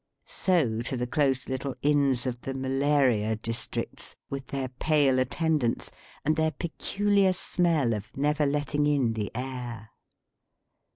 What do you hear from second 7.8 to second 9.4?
of never letting in the